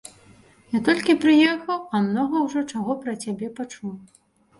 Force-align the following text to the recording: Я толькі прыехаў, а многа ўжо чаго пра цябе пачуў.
Я 0.77 0.79
толькі 0.87 1.15
прыехаў, 1.25 1.83
а 1.97 2.01
многа 2.05 2.41
ўжо 2.45 2.63
чаго 2.73 2.95
пра 3.05 3.13
цябе 3.27 3.51
пачуў. 3.61 3.93